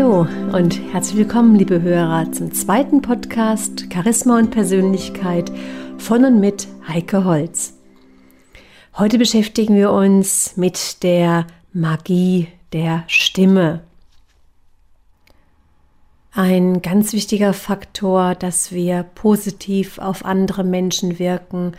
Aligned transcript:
Hallo 0.00 0.26
und 0.56 0.80
herzlich 0.94 1.18
willkommen, 1.18 1.56
liebe 1.56 1.82
Hörer, 1.82 2.32
zum 2.32 2.54
zweiten 2.54 3.02
Podcast 3.02 3.84
Charisma 3.92 4.38
und 4.38 4.50
Persönlichkeit 4.50 5.52
von 5.98 6.24
und 6.24 6.40
mit 6.40 6.68
Heike 6.88 7.26
Holz. 7.26 7.74
Heute 8.96 9.18
beschäftigen 9.18 9.76
wir 9.76 9.92
uns 9.92 10.56
mit 10.56 11.02
der 11.02 11.46
Magie 11.74 12.48
der 12.72 13.04
Stimme. 13.08 13.82
Ein 16.32 16.80
ganz 16.80 17.12
wichtiger 17.12 17.52
Faktor, 17.52 18.34
dass 18.34 18.72
wir 18.72 19.02
positiv 19.02 19.98
auf 19.98 20.24
andere 20.24 20.64
Menschen 20.64 21.18
wirken, 21.18 21.72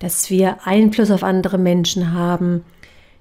dass 0.00 0.30
wir 0.30 0.66
Einfluss 0.66 1.12
auf 1.12 1.22
andere 1.22 1.58
Menschen 1.58 2.12
haben, 2.12 2.64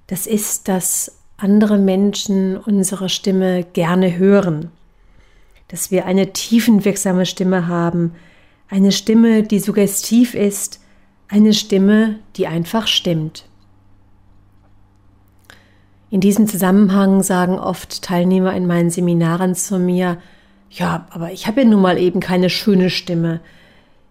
das 0.08 0.26
ist, 0.26 0.68
dass 0.68 1.17
andere 1.38 1.78
Menschen 1.78 2.58
unsere 2.58 3.10
Stimme 3.10 3.64
gerne 3.74 4.18
hören, 4.18 4.72
dass 5.68 5.92
wir 5.92 6.06
eine 6.06 6.34
tiefenwirksame 6.34 7.26
Stimme 7.26 7.68
haben, 7.68 8.14
eine 8.70 8.92
Stimme, 8.92 9.44
die 9.44 9.60
suggestiv 9.60 10.34
ist, 10.34 10.82
eine 11.28 11.54
Stimme, 11.54 12.20
die 12.36 12.48
einfach 12.48 12.88
stimmt. 12.88 13.46
In 16.10 16.22
diesem 16.22 16.48
Zusammenhang 16.48 17.22
sagen 17.22 17.60
oft 17.60 18.02
Teilnehmer 18.02 18.56
in 18.56 18.66
meinen 18.66 18.90
Seminaren 18.90 19.56
zu 19.56 19.78
mir, 19.78 20.18
ja, 20.70 21.06
aber 21.12 21.32
ich 21.32 21.48
habe 21.48 21.62
ja 21.62 21.68
nun 21.68 21.82
mal 21.82 21.98
eben 21.98 22.20
keine 22.20 22.50
schöne 22.50 22.90
Stimme. 22.90 23.42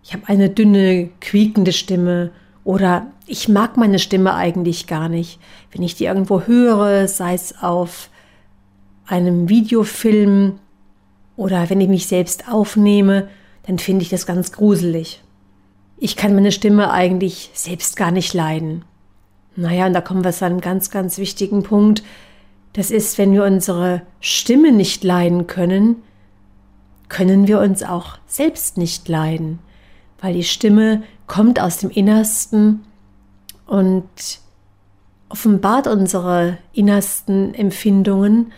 Ich 0.02 0.12
habe 0.12 0.28
eine 0.28 0.48
dünne, 0.50 1.10
quiekende 1.20 1.72
Stimme 1.72 2.30
oder 2.64 3.06
ich 3.26 3.48
mag 3.48 3.76
meine 3.76 3.98
Stimme 3.98 4.34
eigentlich 4.34 4.86
gar 4.86 5.08
nicht. 5.08 5.40
Wenn 5.72 5.82
ich 5.82 5.94
die 5.94 6.04
irgendwo 6.04 6.42
höre, 6.42 7.08
sei 7.08 7.34
es 7.34 7.62
auf 7.62 8.10
einem 9.06 9.48
Videofilm 9.48 10.58
oder 11.36 11.68
wenn 11.70 11.80
ich 11.80 11.88
mich 11.88 12.06
selbst 12.06 12.48
aufnehme, 12.48 13.28
dann 13.66 13.78
finde 13.78 14.02
ich 14.02 14.08
das 14.08 14.26
ganz 14.26 14.52
gruselig. 14.52 15.22
Ich 15.98 16.16
kann 16.16 16.34
meine 16.34 16.52
Stimme 16.52 16.90
eigentlich 16.90 17.50
selbst 17.54 17.96
gar 17.96 18.10
nicht 18.10 18.34
leiden. 18.34 18.84
Naja, 19.56 19.86
und 19.86 19.94
da 19.94 20.00
kommen 20.00 20.24
wir 20.24 20.32
zu 20.32 20.44
einem 20.44 20.60
ganz, 20.60 20.90
ganz 20.90 21.18
wichtigen 21.18 21.62
Punkt. 21.62 22.02
Das 22.74 22.90
ist, 22.90 23.16
wenn 23.16 23.32
wir 23.32 23.44
unsere 23.44 24.02
Stimme 24.20 24.72
nicht 24.72 25.02
leiden 25.02 25.46
können, 25.46 25.96
können 27.08 27.48
wir 27.48 27.60
uns 27.60 27.82
auch 27.82 28.18
selbst 28.26 28.76
nicht 28.76 29.08
leiden 29.08 29.60
weil 30.20 30.34
die 30.34 30.44
Stimme 30.44 31.02
kommt 31.26 31.60
aus 31.60 31.78
dem 31.78 31.90
Innersten 31.90 32.84
und 33.66 34.04
offenbart 35.28 35.86
unsere 35.86 36.58
innersten 36.72 37.54
Empfindungen. 37.54 38.52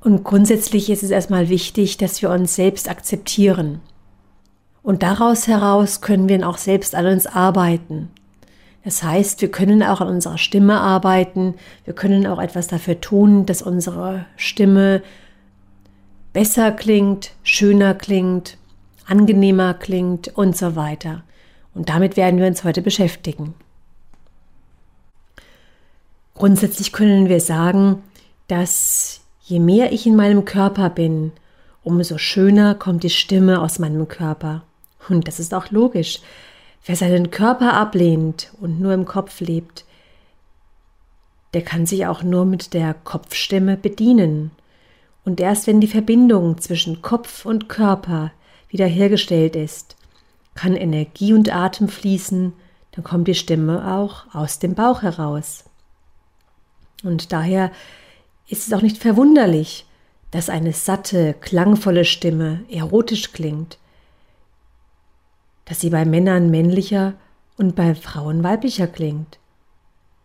Und 0.00 0.24
grundsätzlich 0.24 0.90
ist 0.90 1.02
es 1.02 1.10
erstmal 1.10 1.48
wichtig, 1.48 1.96
dass 1.96 2.20
wir 2.22 2.30
uns 2.30 2.54
selbst 2.54 2.90
akzeptieren. 2.90 3.80
Und 4.82 5.02
daraus 5.02 5.46
heraus 5.46 6.00
können 6.00 6.28
wir 6.28 6.48
auch 6.48 6.58
selbst 6.58 6.94
an 6.94 7.06
uns 7.06 7.26
arbeiten. 7.26 8.10
Das 8.82 9.02
heißt, 9.02 9.42
wir 9.42 9.50
können 9.50 9.82
auch 9.82 10.00
an 10.00 10.08
unserer 10.08 10.38
Stimme 10.38 10.80
arbeiten, 10.80 11.54
wir 11.84 11.94
können 11.94 12.26
auch 12.26 12.40
etwas 12.40 12.66
dafür 12.66 12.98
tun, 13.00 13.44
dass 13.44 13.60
unsere 13.60 14.24
Stimme 14.36 15.02
besser 16.32 16.72
klingt, 16.72 17.32
schöner 17.42 17.94
klingt 17.94 18.56
angenehmer 19.10 19.74
klingt 19.74 20.28
und 20.28 20.56
so 20.56 20.76
weiter. 20.76 21.24
Und 21.74 21.88
damit 21.88 22.16
werden 22.16 22.38
wir 22.38 22.46
uns 22.46 22.64
heute 22.64 22.80
beschäftigen. 22.80 23.54
Grundsätzlich 26.40 26.92
können 26.92 27.28
wir 27.28 27.38
sagen, 27.38 28.02
dass 28.48 29.20
je 29.42 29.60
mehr 29.60 29.92
ich 29.92 30.06
in 30.06 30.16
meinem 30.16 30.46
Körper 30.46 30.88
bin, 30.88 31.32
umso 31.84 32.16
schöner 32.16 32.74
kommt 32.74 33.02
die 33.02 33.10
Stimme 33.10 33.60
aus 33.60 33.78
meinem 33.78 34.08
Körper. 34.08 34.62
Und 35.10 35.28
das 35.28 35.38
ist 35.38 35.52
auch 35.52 35.70
logisch. 35.70 36.20
Wer 36.86 36.96
seinen 36.96 37.30
Körper 37.30 37.74
ablehnt 37.74 38.54
und 38.58 38.80
nur 38.80 38.94
im 38.94 39.04
Kopf 39.04 39.40
lebt, 39.40 39.84
der 41.52 41.60
kann 41.60 41.84
sich 41.84 42.06
auch 42.06 42.22
nur 42.22 42.46
mit 42.46 42.72
der 42.72 42.94
Kopfstimme 42.94 43.76
bedienen. 43.76 44.50
Und 45.26 45.40
erst 45.40 45.66
wenn 45.66 45.82
die 45.82 45.88
Verbindung 45.88 46.56
zwischen 46.56 47.02
Kopf 47.02 47.44
und 47.44 47.68
Körper 47.68 48.32
wiederhergestellt 48.70 49.56
ist, 49.56 49.94
kann 50.54 50.74
Energie 50.74 51.34
und 51.34 51.54
Atem 51.54 51.88
fließen, 51.88 52.54
dann 52.92 53.04
kommt 53.04 53.28
die 53.28 53.34
Stimme 53.34 53.94
auch 53.94 54.24
aus 54.34 54.58
dem 54.58 54.74
Bauch 54.74 55.02
heraus. 55.02 55.64
Und 57.02 57.32
daher 57.32 57.70
ist 58.48 58.66
es 58.66 58.72
auch 58.72 58.82
nicht 58.82 58.98
verwunderlich, 58.98 59.86
dass 60.30 60.48
eine 60.48 60.72
satte, 60.72 61.34
klangvolle 61.40 62.04
Stimme 62.04 62.60
erotisch 62.70 63.32
klingt, 63.32 63.78
dass 65.64 65.80
sie 65.80 65.90
bei 65.90 66.04
Männern 66.04 66.50
männlicher 66.50 67.14
und 67.56 67.74
bei 67.74 67.94
Frauen 67.94 68.42
weiblicher 68.42 68.86
klingt. 68.86 69.38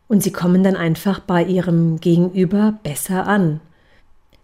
Und 0.07 0.21
sie 0.21 0.31
kommen 0.31 0.63
dann 0.63 0.75
einfach 0.75 1.19
bei 1.19 1.43
ihrem 1.43 1.99
Gegenüber 1.99 2.77
besser 2.83 3.27
an. 3.27 3.61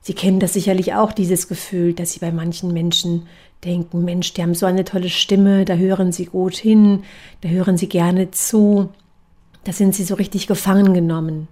Sie 0.01 0.13
kennen 0.13 0.39
das 0.39 0.53
sicherlich 0.53 0.95
auch, 0.95 1.11
dieses 1.11 1.47
Gefühl, 1.47 1.93
dass 1.93 2.13
Sie 2.13 2.19
bei 2.19 2.31
manchen 2.31 2.73
Menschen 2.73 3.27
denken, 3.63 4.03
Mensch, 4.03 4.33
die 4.33 4.41
haben 4.41 4.55
so 4.55 4.65
eine 4.65 4.83
tolle 4.83 5.09
Stimme, 5.09 5.63
da 5.63 5.75
hören 5.75 6.11
Sie 6.11 6.25
gut 6.25 6.55
hin, 6.55 7.03
da 7.41 7.49
hören 7.49 7.77
Sie 7.77 7.87
gerne 7.87 8.31
zu, 8.31 8.89
da 9.63 9.71
sind 9.71 9.93
Sie 9.93 10.03
so 10.03 10.15
richtig 10.15 10.47
gefangen 10.47 10.95
genommen. 10.95 11.47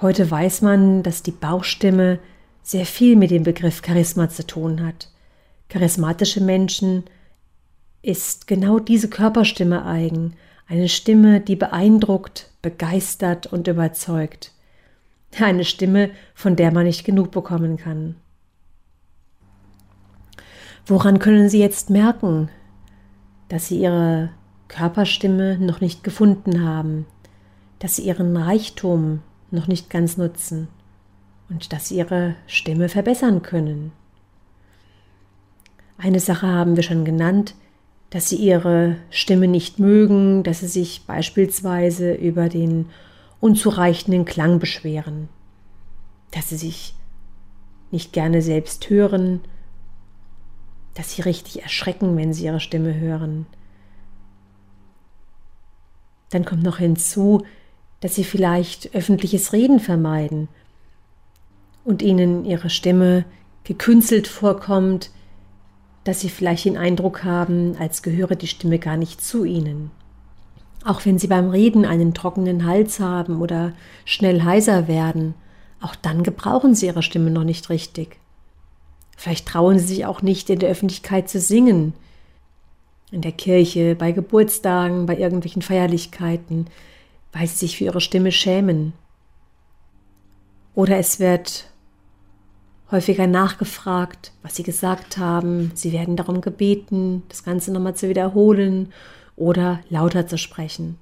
Heute 0.00 0.30
weiß 0.30 0.62
man, 0.62 1.02
dass 1.02 1.24
die 1.24 1.32
Bauchstimme 1.32 2.20
sehr 2.62 2.86
viel 2.86 3.16
mit 3.16 3.32
dem 3.32 3.42
Begriff 3.42 3.82
Charisma 3.84 4.28
zu 4.28 4.46
tun 4.46 4.86
hat. 4.86 5.10
Charismatische 5.68 6.40
Menschen 6.40 7.02
ist 8.00 8.46
genau 8.46 8.78
diese 8.78 9.10
Körperstimme 9.10 9.84
eigen, 9.84 10.34
eine 10.68 10.88
Stimme, 10.88 11.40
die 11.40 11.56
beeindruckt, 11.56 12.50
begeistert 12.62 13.46
und 13.46 13.66
überzeugt. 13.66 14.52
Eine 15.36 15.64
Stimme, 15.64 16.10
von 16.32 16.54
der 16.54 16.72
man 16.72 16.84
nicht 16.84 17.04
genug 17.04 17.32
bekommen 17.32 17.76
kann. 17.76 18.14
Woran 20.86 21.18
können 21.18 21.48
Sie 21.48 21.58
jetzt 21.58 21.90
merken, 21.90 22.50
dass 23.48 23.66
Sie 23.66 23.80
Ihre 23.80 24.30
Körperstimme 24.68 25.58
noch 25.58 25.80
nicht 25.80 26.04
gefunden 26.04 26.62
haben, 26.62 27.06
dass 27.80 27.96
Sie 27.96 28.02
Ihren 28.02 28.36
Reichtum 28.36 29.22
noch 29.50 29.66
nicht 29.66 29.90
ganz 29.90 30.16
nutzen 30.16 30.68
und 31.48 31.72
dass 31.72 31.88
Sie 31.88 31.96
Ihre 31.96 32.34
Stimme 32.46 32.88
verbessern 32.88 33.42
können? 33.42 33.92
Eine 35.96 36.20
Sache 36.20 36.46
haben 36.46 36.76
wir 36.76 36.82
schon 36.82 37.04
genannt, 37.04 37.54
dass 38.10 38.28
Sie 38.28 38.36
Ihre 38.36 38.96
Stimme 39.10 39.48
nicht 39.48 39.78
mögen, 39.78 40.42
dass 40.42 40.60
Sie 40.60 40.68
sich 40.68 41.04
beispielsweise 41.06 42.14
über 42.14 42.48
den 42.48 42.86
unzureichenden 43.40 44.24
Klang 44.24 44.58
beschweren, 44.58 45.28
dass 46.30 46.48
sie 46.48 46.56
sich 46.56 46.94
nicht 47.90 48.12
gerne 48.12 48.42
selbst 48.42 48.90
hören, 48.90 49.40
dass 50.94 51.12
sie 51.12 51.22
richtig 51.22 51.62
erschrecken, 51.62 52.16
wenn 52.16 52.32
sie 52.32 52.46
ihre 52.46 52.60
Stimme 52.60 52.98
hören. 52.98 53.46
Dann 56.30 56.44
kommt 56.44 56.62
noch 56.62 56.78
hinzu, 56.78 57.44
dass 58.00 58.14
sie 58.14 58.24
vielleicht 58.24 58.94
öffentliches 58.94 59.52
Reden 59.52 59.80
vermeiden 59.80 60.48
und 61.84 62.02
ihnen 62.02 62.44
ihre 62.44 62.70
Stimme 62.70 63.24
gekünstelt 63.64 64.28
vorkommt, 64.28 65.10
dass 66.04 66.20
sie 66.20 66.28
vielleicht 66.28 66.64
den 66.64 66.76
Eindruck 66.78 67.24
haben, 67.24 67.76
als 67.78 68.02
gehöre 68.02 68.36
die 68.36 68.46
Stimme 68.46 68.78
gar 68.78 68.96
nicht 68.96 69.20
zu 69.22 69.44
ihnen. 69.44 69.90
Auch 70.84 71.04
wenn 71.04 71.18
Sie 71.18 71.26
beim 71.26 71.50
Reden 71.50 71.84
einen 71.84 72.14
trockenen 72.14 72.64
Hals 72.64 73.00
haben 73.00 73.42
oder 73.42 73.72
schnell 74.04 74.42
heiser 74.42 74.88
werden, 74.88 75.34
auch 75.80 75.94
dann 75.94 76.22
gebrauchen 76.22 76.74
Sie 76.74 76.86
Ihre 76.86 77.02
Stimme 77.02 77.30
noch 77.30 77.44
nicht 77.44 77.68
richtig. 77.68 78.16
Vielleicht 79.16 79.46
trauen 79.46 79.78
Sie 79.78 79.86
sich 79.86 80.06
auch 80.06 80.22
nicht 80.22 80.48
in 80.48 80.60
der 80.60 80.70
Öffentlichkeit 80.70 81.28
zu 81.28 81.40
singen, 81.40 81.94
in 83.10 83.20
der 83.20 83.32
Kirche, 83.32 83.96
bei 83.96 84.12
Geburtstagen, 84.12 85.06
bei 85.06 85.16
irgendwelchen 85.16 85.62
Feierlichkeiten, 85.62 86.66
weil 87.32 87.46
Sie 87.46 87.56
sich 87.56 87.78
für 87.78 87.84
Ihre 87.84 88.00
Stimme 88.00 88.32
schämen. 88.32 88.92
Oder 90.74 90.98
es 90.98 91.18
wird 91.18 91.66
häufiger 92.90 93.26
nachgefragt, 93.26 94.32
was 94.42 94.56
Sie 94.56 94.62
gesagt 94.62 95.18
haben. 95.18 95.72
Sie 95.74 95.92
werden 95.92 96.16
darum 96.16 96.40
gebeten, 96.40 97.22
das 97.28 97.44
Ganze 97.44 97.72
nochmal 97.72 97.94
zu 97.94 98.08
wiederholen 98.08 98.92
oder 99.36 99.80
lauter 99.88 100.26
zu 100.26 100.38
sprechen. 100.38 100.98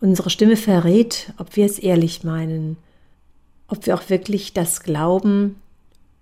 Unsere 0.00 0.30
Stimme 0.30 0.56
verrät, 0.56 1.32
ob 1.38 1.54
wir 1.54 1.64
es 1.64 1.78
ehrlich 1.78 2.24
meinen, 2.24 2.76
ob 3.68 3.86
wir 3.86 3.94
auch 3.94 4.10
wirklich 4.10 4.52
das 4.52 4.82
glauben, 4.82 5.56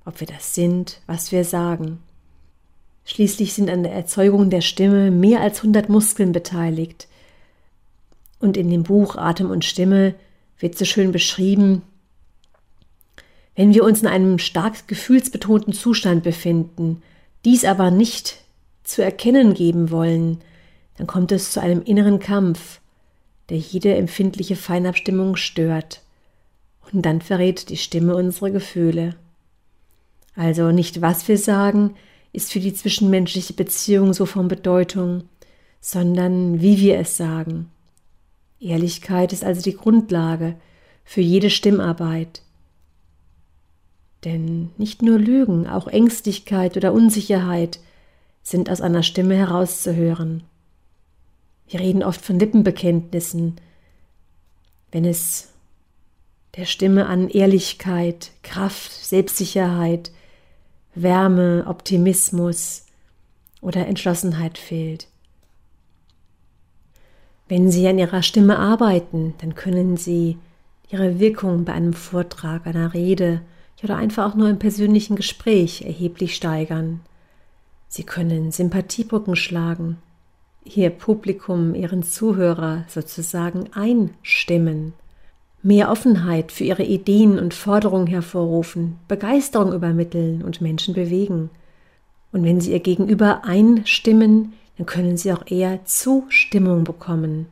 ob 0.04 0.20
wir 0.20 0.26
das 0.26 0.54
sind, 0.54 1.00
was 1.06 1.32
wir 1.32 1.44
sagen. 1.44 1.98
Schließlich 3.04 3.54
sind 3.54 3.70
an 3.70 3.82
der 3.82 3.92
Erzeugung 3.92 4.50
der 4.50 4.60
Stimme 4.60 5.10
mehr 5.10 5.40
als 5.40 5.58
100 5.58 5.88
Muskeln 5.88 6.32
beteiligt. 6.32 7.08
Und 8.40 8.56
in 8.56 8.70
dem 8.70 8.82
Buch 8.82 9.16
Atem 9.16 9.50
und 9.50 9.64
Stimme 9.64 10.14
wird 10.58 10.76
so 10.76 10.84
schön 10.84 11.12
beschrieben, 11.12 11.82
Wenn 13.56 13.74
wir 13.74 13.84
uns 13.84 14.00
in 14.00 14.08
einem 14.08 14.38
stark 14.38 14.88
gefühlsbetonten 14.88 15.74
Zustand 15.74 16.22
befinden, 16.22 17.02
dies 17.44 17.66
aber 17.66 17.90
nicht 17.90 18.38
zu 18.84 19.02
erkennen 19.02 19.52
geben 19.52 19.90
wollen, 19.90 20.38
dann 20.96 21.06
kommt 21.06 21.30
es 21.30 21.52
zu 21.52 21.60
einem 21.60 21.82
inneren 21.82 22.20
Kampf, 22.20 22.80
der 23.50 23.58
jede 23.58 23.94
empfindliche 23.96 24.56
Feinabstimmung 24.56 25.36
stört. 25.36 26.00
Und 26.92 27.02
dann 27.02 27.20
verrät 27.20 27.68
die 27.68 27.76
Stimme 27.76 28.16
unsere 28.16 28.50
Gefühle. 28.50 29.14
Also 30.34 30.70
nicht 30.70 31.02
was 31.02 31.28
wir 31.28 31.36
sagen, 31.36 31.96
ist 32.32 32.52
für 32.52 32.60
die 32.60 32.72
zwischenmenschliche 32.72 33.52
Beziehung 33.52 34.12
so 34.12 34.24
von 34.24 34.48
Bedeutung, 34.48 35.24
sondern 35.80 36.60
wie 36.60 36.78
wir 36.78 36.98
es 36.98 37.16
sagen. 37.16 37.70
Ehrlichkeit 38.60 39.32
ist 39.32 39.42
also 39.42 39.62
die 39.62 39.76
Grundlage 39.76 40.56
für 41.04 41.22
jede 41.22 41.50
Stimmarbeit. 41.50 42.42
Denn 44.24 44.70
nicht 44.76 45.02
nur 45.02 45.18
Lügen, 45.18 45.66
auch 45.66 45.88
Ängstlichkeit 45.88 46.76
oder 46.76 46.92
Unsicherheit 46.92 47.80
sind 48.42 48.68
aus 48.68 48.80
einer 48.80 49.02
Stimme 49.02 49.34
herauszuhören. 49.34 50.42
Wir 51.68 51.80
reden 51.80 52.02
oft 52.02 52.20
von 52.20 52.38
Lippenbekenntnissen, 52.38 53.56
wenn 54.92 55.04
es 55.04 55.48
der 56.56 56.66
Stimme 56.66 57.06
an 57.06 57.28
Ehrlichkeit, 57.28 58.32
Kraft, 58.42 58.92
Selbstsicherheit, 58.92 60.10
Wärme, 60.94 61.64
Optimismus 61.66 62.86
oder 63.60 63.86
Entschlossenheit 63.86 64.58
fehlt. 64.58 65.06
Wenn 67.50 67.68
Sie 67.68 67.88
an 67.88 67.98
Ihrer 67.98 68.22
Stimme 68.22 68.60
arbeiten, 68.60 69.34
dann 69.38 69.56
können 69.56 69.96
Sie 69.96 70.38
Ihre 70.88 71.18
Wirkung 71.18 71.64
bei 71.64 71.72
einem 71.72 71.94
Vortrag, 71.94 72.64
einer 72.64 72.94
Rede 72.94 73.40
oder 73.82 73.96
einfach 73.96 74.30
auch 74.30 74.36
nur 74.36 74.48
im 74.48 74.60
persönlichen 74.60 75.16
Gespräch 75.16 75.82
erheblich 75.82 76.36
steigern. 76.36 77.00
Sie 77.88 78.04
können 78.04 78.52
Sympathiebrücken 78.52 79.34
schlagen, 79.34 79.98
Ihr 80.64 80.90
Publikum, 80.90 81.74
Ihren 81.74 82.04
Zuhörer 82.04 82.84
sozusagen 82.86 83.70
einstimmen 83.72 84.92
mehr 85.62 85.90
Offenheit 85.90 86.52
für 86.52 86.64
ihre 86.64 86.84
Ideen 86.84 87.38
und 87.38 87.52
Forderungen 87.52 88.06
hervorrufen, 88.06 88.98
Begeisterung 89.08 89.72
übermitteln 89.72 90.42
und 90.42 90.60
Menschen 90.60 90.94
bewegen. 90.94 91.50
Und 92.32 92.44
wenn 92.44 92.60
sie 92.60 92.72
ihr 92.72 92.80
Gegenüber 92.80 93.44
einstimmen, 93.44 94.52
dann 94.76 94.86
können 94.86 95.16
sie 95.16 95.32
auch 95.32 95.46
eher 95.46 95.84
Zustimmung 95.84 96.84
bekommen. 96.84 97.46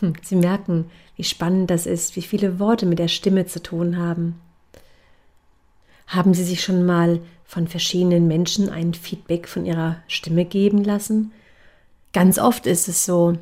Hm, 0.00 0.14
sie 0.22 0.36
merken, 0.36 0.90
wie 1.16 1.24
spannend 1.24 1.70
das 1.70 1.86
ist, 1.86 2.16
wie 2.16 2.22
viele 2.22 2.58
Worte 2.58 2.86
mit 2.86 2.98
der 2.98 3.08
Stimme 3.08 3.46
zu 3.46 3.62
tun 3.62 3.96
haben. 3.96 4.40
Haben 6.06 6.32
Sie 6.32 6.44
sich 6.44 6.62
schon 6.62 6.86
mal 6.86 7.20
von 7.44 7.68
verschiedenen 7.68 8.26
Menschen 8.28 8.70
ein 8.70 8.94
Feedback 8.94 9.46
von 9.46 9.66
ihrer 9.66 9.96
Stimme 10.08 10.44
geben 10.44 10.82
lassen? 10.82 11.32
Ganz 12.12 12.38
oft 12.38 12.66
ist 12.66 12.88
es 12.88 13.04
so, 13.04 13.34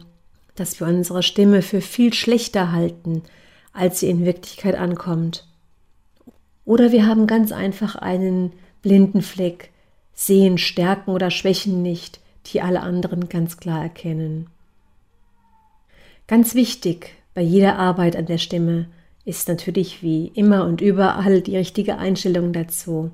dass 0.56 0.80
wir 0.80 0.88
unsere 0.88 1.22
Stimme 1.22 1.62
für 1.62 1.80
viel 1.80 2.12
schlechter 2.12 2.72
halten, 2.72 3.22
als 3.72 4.00
sie 4.00 4.10
in 4.10 4.24
Wirklichkeit 4.24 4.74
ankommt. 4.74 5.46
Oder 6.64 6.90
wir 6.90 7.06
haben 7.06 7.28
ganz 7.28 7.52
einfach 7.52 7.94
einen 7.94 8.52
blinden 8.82 9.22
Fleck, 9.22 9.70
sehen 10.14 10.58
Stärken 10.58 11.10
oder 11.12 11.30
Schwächen 11.30 11.82
nicht, 11.82 12.20
die 12.46 12.60
alle 12.60 12.80
anderen 12.80 13.28
ganz 13.28 13.56
klar 13.56 13.82
erkennen. 13.82 14.48
Ganz 16.26 16.54
wichtig 16.54 17.14
bei 17.34 17.42
jeder 17.42 17.78
Arbeit 17.78 18.16
an 18.16 18.26
der 18.26 18.38
Stimme 18.38 18.86
ist 19.24 19.48
natürlich 19.48 20.02
wie 20.02 20.28
immer 20.34 20.64
und 20.64 20.80
überall 20.80 21.42
die 21.42 21.56
richtige 21.56 21.98
Einstellung 21.98 22.52
dazu. 22.52 23.10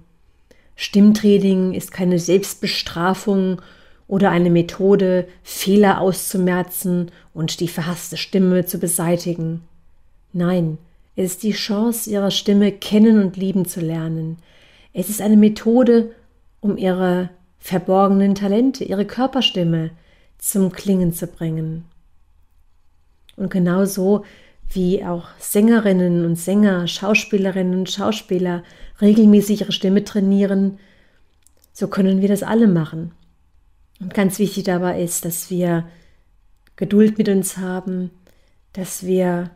Stimmtraining 0.76 1.74
ist 1.74 1.92
keine 1.92 2.18
Selbstbestrafung 2.18 3.60
oder 4.08 4.30
eine 4.30 4.50
Methode, 4.50 5.26
Fehler 5.42 6.00
auszumerzen 6.00 7.10
und 7.34 7.60
die 7.60 7.68
verhasste 7.68 8.16
Stimme 8.16 8.66
zu 8.66 8.78
beseitigen. 8.78 9.62
Nein, 10.32 10.78
es 11.16 11.32
ist 11.32 11.42
die 11.42 11.52
Chance, 11.52 12.10
ihre 12.10 12.30
Stimme 12.30 12.72
kennen 12.72 13.22
und 13.22 13.36
lieben 13.36 13.64
zu 13.64 13.80
lernen. 13.80 14.38
Es 14.92 15.08
ist 15.08 15.20
eine 15.20 15.36
Methode, 15.36 16.12
um 16.60 16.76
ihre 16.76 17.30
verborgenen 17.62 18.34
Talente, 18.34 18.82
ihre 18.84 19.06
Körperstimme 19.06 19.90
zum 20.38 20.72
Klingen 20.72 21.12
zu 21.12 21.28
bringen. 21.28 21.84
Und 23.36 23.50
genauso 23.50 24.24
wie 24.70 25.04
auch 25.04 25.28
Sängerinnen 25.38 26.24
und 26.24 26.36
Sänger, 26.36 26.88
Schauspielerinnen 26.88 27.78
und 27.78 27.90
Schauspieler 27.90 28.64
regelmäßig 29.00 29.60
ihre 29.60 29.72
Stimme 29.72 30.02
trainieren, 30.02 30.78
so 31.72 31.86
können 31.86 32.20
wir 32.20 32.28
das 32.28 32.42
alle 32.42 32.66
machen. 32.66 33.12
Und 34.00 34.12
ganz 34.12 34.38
wichtig 34.38 34.64
dabei 34.64 35.00
ist, 35.00 35.24
dass 35.24 35.48
wir 35.48 35.86
Geduld 36.76 37.16
mit 37.16 37.28
uns 37.28 37.58
haben, 37.58 38.10
dass 38.72 39.06
wir 39.06 39.50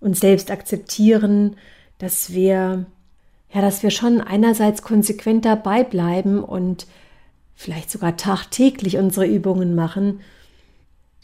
uns 0.00 0.20
selbst 0.20 0.50
akzeptieren, 0.50 1.56
dass 1.98 2.32
wir 2.32 2.86
ja, 3.52 3.62
dass 3.62 3.82
wir 3.82 3.90
schon 3.90 4.20
einerseits 4.20 4.82
konsequent 4.82 5.44
dabei 5.44 5.82
bleiben 5.82 6.44
und 6.44 6.86
vielleicht 7.58 7.90
sogar 7.90 8.16
tagtäglich 8.16 8.98
unsere 8.98 9.26
Übungen 9.26 9.74
machen, 9.74 10.20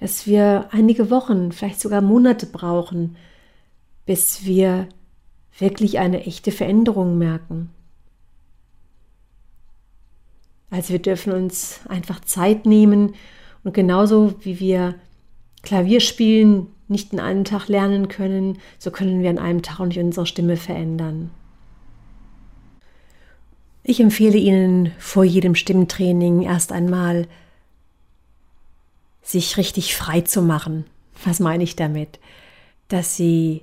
dass 0.01 0.27
wir 0.27 0.67
einige 0.73 1.09
Wochen, 1.09 1.53
vielleicht 1.53 1.81
sogar 1.81 2.01
Monate 2.01 2.47
brauchen, 2.47 3.15
bis 4.05 4.45
wir 4.45 4.89
wirklich 5.57 6.01
eine 6.01 6.27
echte 6.27 6.51
Veränderung 6.51 7.19
merken. 7.19 7.71
Also 10.71 10.91
wir 10.91 10.99
dürfen 10.99 11.33
uns 11.33 11.79
einfach 11.89 12.19
Zeit 12.19 12.67
nehmen 12.67 13.15
und 13.63 13.73
genauso 13.73 14.35
wie 14.41 14.59
wir 14.59 14.97
Klavier 15.63 16.01
spielen 16.01 16.67
nicht 16.89 17.13
in 17.13 17.21
einem 17.21 17.45
Tag 17.45 17.69
lernen 17.69 18.09
können, 18.09 18.59
so 18.81 18.91
können 18.91 19.23
wir 19.23 19.31
in 19.31 19.39
einem 19.39 19.63
Tag 19.63 19.79
nicht 19.87 20.01
unsere 20.01 20.27
Stimme 20.27 20.57
verändern. 20.57 21.31
Ich 23.87 24.01
empfehle 24.01 24.39
Ihnen 24.39 24.93
vor 24.99 25.25
jedem 25.25 25.55
Stimmtraining 25.55 26.43
erst 26.43 26.73
einmal, 26.73 27.29
sich 29.23 29.59
richtig 29.59 29.95
frei 29.95 30.23
zu 30.23 30.41
machen. 30.41 30.87
Was 31.23 31.39
meine 31.39 31.63
ich 31.63 31.77
damit? 31.77 32.19
Dass 32.89 33.17
Sie 33.17 33.63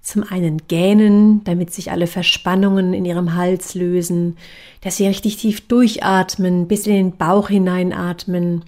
zum 0.00 0.22
einen 0.22 0.68
gähnen, 0.68 1.42
damit 1.42 1.72
sich 1.72 1.90
alle 1.90 2.06
Verspannungen 2.06 2.94
in 2.94 3.04
Ihrem 3.04 3.34
Hals 3.34 3.74
lösen, 3.74 4.38
dass 4.82 4.96
Sie 4.96 5.06
richtig 5.06 5.36
tief 5.36 5.66
durchatmen, 5.66 6.68
bis 6.68 6.86
in 6.86 6.94
den 6.94 7.16
Bauch 7.16 7.48
hineinatmen, 7.48 8.64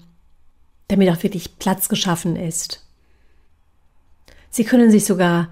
damit 0.89 1.11
auch 1.11 1.23
wirklich 1.23 1.59
Platz 1.59 1.89
geschaffen 1.89 2.35
ist. 2.35 2.85
Sie 4.51 4.65
können 4.65 4.91
sich 4.91 5.05
sogar 5.05 5.49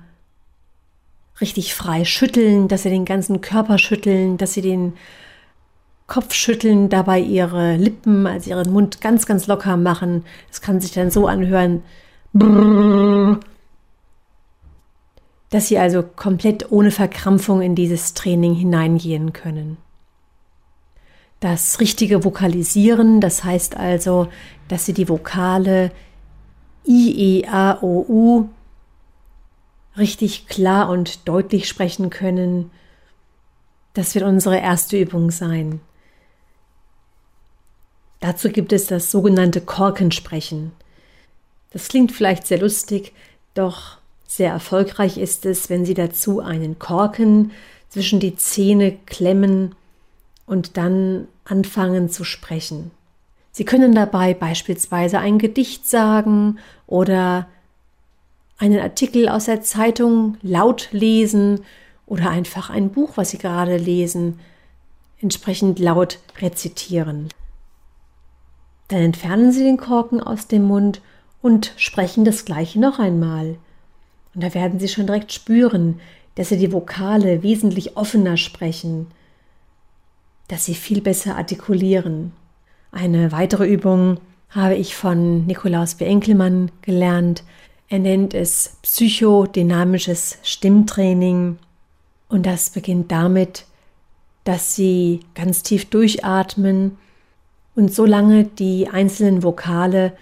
richtig 1.41 1.75
frei 1.75 2.05
schütteln, 2.05 2.69
dass 2.69 2.83
sie 2.83 2.91
den 2.91 3.05
ganzen 3.05 3.41
Körper 3.41 3.79
schütteln, 3.79 4.37
dass 4.37 4.55
sie 4.55 4.63
den 4.63 4.95
Kopf 6.07 6.35
schütteln, 6.35 6.89
dabei 6.89 7.21
ihre 7.21 7.77
Lippen, 7.77 8.27
also 8.27 8.51
ihren 8.51 8.73
Mund 8.73 9.01
ganz, 9.01 9.27
ganz 9.27 9.47
locker 9.47 9.77
machen. 9.77 10.25
Das 10.49 10.61
kann 10.61 10.81
sich 10.81 10.93
dann 10.93 11.11
so 11.11 11.29
anhören, 11.29 11.83
dass 15.51 15.69
sie 15.69 15.79
also 15.79 16.03
komplett 16.03 16.73
ohne 16.73 16.91
Verkrampfung 16.91 17.63
in 17.63 17.75
dieses 17.75 18.15
Training 18.15 18.55
hineingehen 18.55 19.33
können. 19.33 19.77
Das 21.39 21.81
richtige 21.81 22.25
Vokalisieren, 22.25 23.21
das 23.21 23.45
heißt 23.45 23.77
also, 23.77 24.29
dass 24.69 24.87
sie 24.87 24.93
die 24.93 25.09
Vokale 25.09 25.91
I, 26.87 27.41
E, 27.41 27.47
A, 27.47 27.79
O, 27.81 28.05
U 28.09 28.49
richtig 29.97 30.47
klar 30.47 30.89
und 30.89 31.29
deutlich 31.29 31.69
sprechen 31.69 32.11
können. 32.11 32.71
Das 33.95 34.15
wird 34.15 34.25
unsere 34.25 34.59
erste 34.59 34.99
Übung 34.99 35.31
sein. 35.31 35.81
Dazu 38.21 38.51
gibt 38.51 38.73
es 38.73 38.87
das 38.87 39.11
sogenannte 39.11 39.61
Korkensprechen. 39.61 40.73
Das 41.71 41.89
klingt 41.89 42.13
vielleicht 42.13 42.47
sehr 42.47 42.59
lustig, 42.59 43.13
doch 43.55 43.99
sehr 44.27 44.53
erfolgreich 44.53 45.19
ist 45.19 45.47
es, 45.47 45.71
wenn 45.71 45.85
Sie 45.85 45.95
dazu 45.95 46.41
einen 46.41 46.79
Korken 46.79 47.53
zwischen 47.89 48.21
die 48.21 48.37
Zähne 48.37 48.97
klemmen 49.07 49.75
und 50.47 50.77
dann 50.77 51.27
anfangen 51.45 52.09
zu 52.09 52.25
sprechen. 52.25 52.93
Sie 53.51 53.65
können 53.65 53.95
dabei 53.95 54.35
beispielsweise 54.35 55.19
ein 55.19 55.39
Gedicht 55.39 55.87
sagen 55.89 56.59
oder 56.87 57.49
einen 58.61 58.79
Artikel 58.79 59.29
aus 59.29 59.47
der 59.47 59.63
Zeitung 59.63 60.37
laut 60.43 60.89
lesen 60.93 61.65
oder 62.07 62.31
einfach 62.31 62.71
ein 62.71 62.91
Buch, 62.91 63.17
was 63.17 63.31
Sie 63.31 63.39
gerade 63.39 63.77
lesen, 63.77 64.39
entsprechend 65.21 65.81
laut 65.81 66.19
rezitieren. 66.41 67.29
Dann 68.89 69.01
entfernen 69.01 69.51
Sie 69.51 69.65
den 69.65 69.77
Korken 69.77 70.21
aus 70.21 70.47
dem 70.47 70.65
Mund 70.65 71.01
und 71.43 71.73
sprechen 71.77 72.25
das 72.25 72.45
gleiche 72.45 72.79
noch 72.79 72.99
einmal. 72.99 73.57
Und 74.35 74.45
da 74.45 74.55
werden 74.55 74.79
Sie 74.79 74.89
schon 74.89 75.07
direkt 75.07 75.33
spüren, 75.33 75.99
dass 76.35 76.49
sie 76.49 76.57
die 76.57 76.73
Vokale 76.73 77.43
wesentlich 77.43 77.97
offener 77.97 78.37
sprechen, 78.37 79.09
dass 80.49 80.65
sie 80.65 80.75
viel 80.75 81.01
besser 81.01 81.37
artikulieren. 81.37 82.33
Eine 82.93 83.31
weitere 83.33 83.67
Übung 83.67 84.19
habe 84.49 84.75
ich 84.75 84.97
von 84.97 85.47
Nikolaus 85.47 85.97
B. 85.97 86.07
Enkelmann 86.07 86.71
gelernt. 86.83 87.45
Er 87.91 87.99
nennt 87.99 88.35
es 88.35 88.77
psychodynamisches 88.83 90.39
Stimmtraining 90.45 91.59
und 92.29 92.47
das 92.47 92.71
beginnt 92.71 93.11
damit, 93.11 93.67
dass 94.45 94.77
sie 94.77 95.21
ganz 95.35 95.65
tief 95.65 95.91
durchatmen 95.91 96.97
und 97.75 97.93
so 97.93 98.07
lange 98.07 98.45
die 98.45 98.89
einzelnen 98.89 99.43
Vokale 99.43 100.17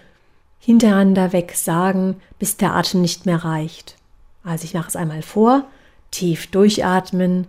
hintereinander 0.58 1.34
weg 1.34 1.52
sagen, 1.54 2.16
bis 2.38 2.56
der 2.56 2.74
Atem 2.74 3.02
nicht 3.02 3.26
mehr 3.26 3.44
reicht. 3.44 3.96
Also 4.42 4.64
ich 4.64 4.72
mache 4.72 4.88
es 4.88 4.96
einmal 4.96 5.20
vor, 5.20 5.64
tief 6.10 6.46
durchatmen 6.46 7.46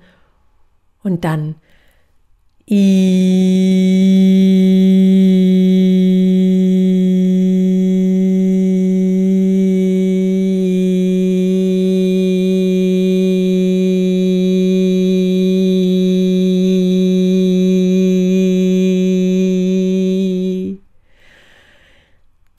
und 1.01 1.23
dann 1.23 1.55
I 2.69 4.68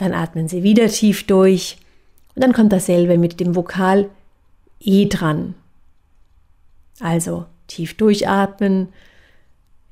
atmen 0.03 0.49
Sie 0.49 0.63
wieder 0.63 0.89
tief 0.89 1.27
durch 1.27 1.79
und 2.35 2.43
dann 2.43 2.53
kommt 2.53 2.73
dasselbe 2.73 3.19
mit 3.19 3.39
dem 3.41 3.55
Vokal 3.55 4.09
E 4.81 5.07
dran. 5.07 5.55
Also 7.01 7.47
tief 7.67 7.97
durchatmen. 7.97 8.93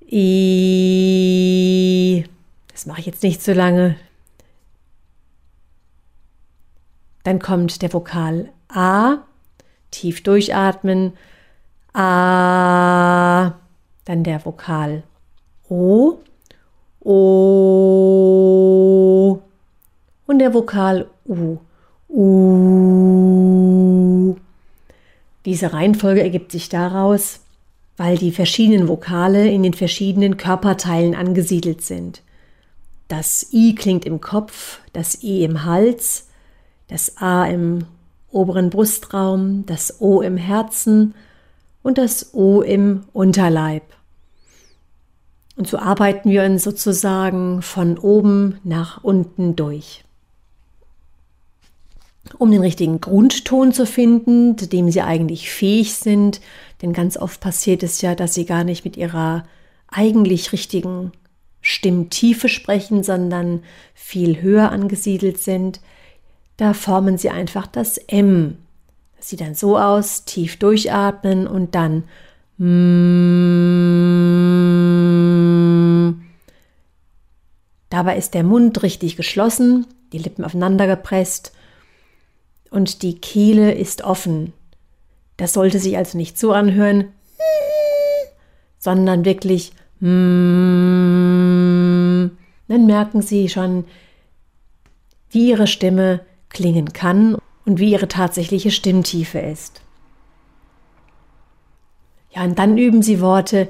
E. 0.06 1.44
Das 2.72 2.86
mache 2.86 3.00
ich 3.00 3.06
jetzt 3.06 3.22
nicht 3.22 3.42
so 3.42 3.52
lange. 3.52 3.96
Dann 7.24 7.38
kommt 7.38 7.82
der 7.82 7.92
Vokal 7.92 8.48
A. 8.68 9.18
Tief 9.90 10.22
durchatmen. 10.22 11.12
A. 11.92 13.54
Dann 14.04 14.24
der 14.24 14.44
Vokal 14.44 15.02
O. 15.68 16.18
O 17.00 17.88
und 20.28 20.38
der 20.38 20.54
Vokal 20.54 21.08
U. 21.26 21.58
U. 22.08 22.68
Diese 25.44 25.72
Reihenfolge 25.72 26.22
ergibt 26.22 26.52
sich 26.52 26.68
daraus, 26.68 27.40
weil 27.96 28.18
die 28.18 28.30
verschiedenen 28.30 28.86
Vokale 28.86 29.48
in 29.48 29.64
den 29.64 29.72
verschiedenen 29.74 30.36
Körperteilen 30.36 31.16
angesiedelt 31.16 31.80
sind. 31.82 32.22
Das 33.08 33.52
I 33.52 33.74
klingt 33.74 34.04
im 34.04 34.20
Kopf, 34.20 34.80
das 34.92 35.24
I 35.24 35.42
im 35.42 35.64
Hals, 35.64 36.28
das 36.88 37.16
A 37.16 37.46
im 37.46 37.86
oberen 38.30 38.68
Brustraum, 38.68 39.64
das 39.64 40.00
O 40.00 40.20
im 40.20 40.36
Herzen 40.36 41.14
und 41.82 41.96
das 41.96 42.34
O 42.34 42.60
im 42.60 43.04
Unterleib. 43.14 43.84
Und 45.56 45.66
so 45.66 45.78
arbeiten 45.78 46.30
wir 46.30 46.44
uns 46.44 46.62
sozusagen 46.62 47.62
von 47.62 47.96
oben 47.96 48.60
nach 48.62 49.02
unten 49.02 49.56
durch. 49.56 50.04
Um 52.36 52.50
den 52.50 52.60
richtigen 52.60 53.00
Grundton 53.00 53.72
zu 53.72 53.86
finden, 53.86 54.58
zu 54.58 54.66
dem 54.66 54.90
sie 54.90 55.00
eigentlich 55.00 55.50
fähig 55.50 55.94
sind, 55.94 56.40
denn 56.82 56.92
ganz 56.92 57.16
oft 57.16 57.40
passiert 57.40 57.82
es 57.82 58.02
ja, 58.02 58.14
dass 58.14 58.34
sie 58.34 58.44
gar 58.44 58.64
nicht 58.64 58.84
mit 58.84 58.96
ihrer 58.96 59.44
eigentlich 59.88 60.52
richtigen 60.52 61.12
Stimmtiefe 61.60 62.48
sprechen, 62.48 63.02
sondern 63.02 63.62
viel 63.94 64.42
höher 64.42 64.70
angesiedelt 64.70 65.38
sind, 65.38 65.80
da 66.56 66.74
formen 66.74 67.18
sie 67.18 67.30
einfach 67.30 67.66
das 67.66 67.98
M. 67.98 68.58
Das 69.16 69.28
sieht 69.28 69.40
dann 69.40 69.54
so 69.54 69.78
aus, 69.78 70.24
tief 70.24 70.58
durchatmen 70.58 71.46
und 71.46 71.74
dann. 71.74 72.04
Dabei 77.90 78.16
ist 78.16 78.34
der 78.34 78.42
Mund 78.42 78.82
richtig 78.82 79.16
geschlossen, 79.16 79.86
die 80.12 80.18
Lippen 80.18 80.44
aufeinander 80.44 80.86
gepresst 80.86 81.52
und 82.70 83.02
die 83.02 83.18
Kehle 83.18 83.72
ist 83.72 84.02
offen. 84.02 84.52
Das 85.36 85.52
sollte 85.52 85.78
sich 85.78 85.96
also 85.96 86.18
nicht 86.18 86.38
so 86.38 86.52
anhören, 86.52 87.12
sondern 88.78 89.24
wirklich, 89.24 89.72
dann 90.00 92.30
merken 92.68 93.22
Sie 93.22 93.48
schon, 93.48 93.84
wie 95.30 95.50
Ihre 95.50 95.66
Stimme 95.66 96.20
klingen 96.48 96.92
kann 96.92 97.36
und 97.64 97.78
wie 97.78 97.92
Ihre 97.92 98.08
tatsächliche 98.08 98.70
Stimmtiefe 98.70 99.38
ist. 99.38 99.80
Ja, 102.30 102.44
und 102.44 102.58
dann 102.58 102.78
üben 102.78 103.02
Sie 103.02 103.20
Worte, 103.20 103.68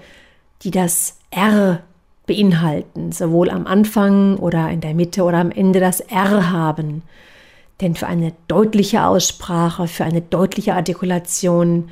die 0.63 0.71
das 0.71 1.19
R 1.31 1.83
beinhalten, 2.27 3.13
sowohl 3.13 3.51
am 3.51 3.67
Anfang 3.67 4.37
oder 4.37 4.71
in 4.71 4.81
der 4.81 4.95
Mitte 4.95 5.25
oder 5.25 5.39
am 5.39 5.51
Ende 5.51 5.81
das 5.81 6.01
R 6.01 6.51
haben. 6.51 7.03
Denn 7.81 7.95
für 7.95 8.07
eine 8.07 8.33
deutliche 8.49 9.05
Aussprache, 9.05 9.87
für 9.87 10.05
eine 10.05 10.21
deutliche 10.21 10.75
Artikulation 10.75 11.91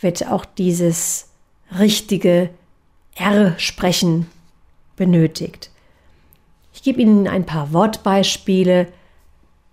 wird 0.00 0.26
auch 0.28 0.44
dieses 0.44 1.28
richtige 1.78 2.50
R-Sprechen 3.16 4.26
benötigt. 4.96 5.70
Ich 6.72 6.82
gebe 6.82 7.00
Ihnen 7.00 7.28
ein 7.28 7.46
paar 7.46 7.72
Wortbeispiele. 7.72 8.88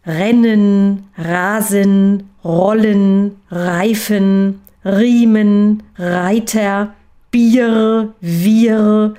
Rennen, 0.05 1.09
rasen, 1.15 2.29
rollen, 2.43 3.39
reifen, 3.51 4.61
riemen, 4.83 5.83
Reiter, 5.95 6.95
Bier, 7.29 8.13
wir, 8.19 9.13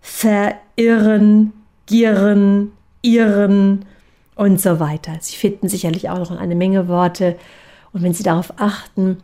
verirren, 0.00 1.52
girren, 1.86 2.72
irren, 3.02 3.84
und 4.36 4.60
so 4.60 4.80
weiter. 4.80 5.16
Sie 5.20 5.36
finden 5.36 5.68
sicherlich 5.68 6.10
auch 6.10 6.18
noch 6.18 6.30
eine 6.30 6.54
Menge 6.54 6.88
Worte. 6.88 7.36
Und 7.92 8.02
wenn 8.02 8.14
Sie 8.14 8.22
darauf 8.22 8.54
achten 8.58 9.18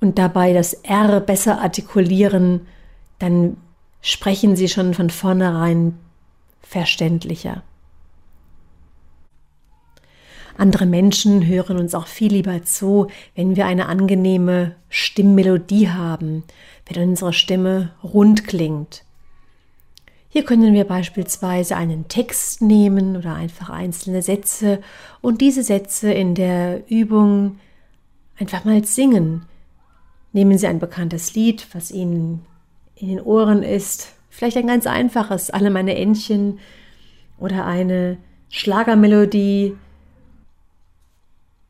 und 0.00 0.18
dabei 0.18 0.52
das 0.52 0.74
R 0.74 1.20
besser 1.20 1.60
artikulieren, 1.60 2.66
dann 3.18 3.56
sprechen 4.00 4.56
Sie 4.56 4.68
schon 4.68 4.94
von 4.94 5.10
vornherein 5.10 5.98
verständlicher. 6.62 7.62
Andere 10.56 10.86
Menschen 10.86 11.46
hören 11.46 11.78
uns 11.78 11.94
auch 11.94 12.06
viel 12.06 12.32
lieber 12.32 12.62
zu, 12.62 13.08
wenn 13.34 13.56
wir 13.56 13.66
eine 13.66 13.86
angenehme 13.86 14.76
Stimmmelodie 14.88 15.90
haben, 15.90 16.44
wenn 16.86 17.10
unsere 17.10 17.32
Stimme 17.32 17.90
rund 18.04 18.46
klingt. 18.46 19.04
Hier 20.34 20.44
können 20.44 20.74
wir 20.74 20.82
beispielsweise 20.82 21.76
einen 21.76 22.08
Text 22.08 22.60
nehmen 22.60 23.16
oder 23.16 23.36
einfach 23.36 23.70
einzelne 23.70 24.20
Sätze 24.20 24.82
und 25.20 25.40
diese 25.40 25.62
Sätze 25.62 26.12
in 26.12 26.34
der 26.34 26.90
Übung 26.90 27.60
einfach 28.36 28.64
mal 28.64 28.84
singen. 28.84 29.46
Nehmen 30.32 30.58
Sie 30.58 30.66
ein 30.66 30.80
bekanntes 30.80 31.36
Lied, 31.36 31.68
was 31.72 31.92
Ihnen 31.92 32.44
in 32.96 33.10
den 33.10 33.20
Ohren 33.20 33.62
ist, 33.62 34.08
vielleicht 34.28 34.56
ein 34.56 34.66
ganz 34.66 34.88
einfaches, 34.88 35.50
alle 35.50 35.70
meine 35.70 35.94
Entchen 35.94 36.58
oder 37.38 37.64
eine 37.64 38.16
Schlagermelodie 38.48 39.76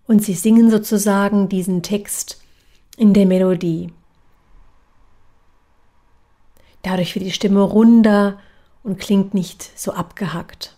und 0.07 0.25
Sie 0.25 0.33
singen 0.33 0.71
sozusagen 0.71 1.51
diesen 1.51 1.83
Text 1.83 2.43
in 2.97 3.13
der 3.13 3.27
Melodie. 3.27 3.93
Dadurch 6.81 7.15
wird 7.15 7.27
die 7.27 7.31
Stimme 7.31 7.61
runder 7.61 8.39
und 8.85 9.01
klingt 9.01 9.35
nicht 9.35 9.77
so 9.79 9.93
abgehackt. 9.93 10.77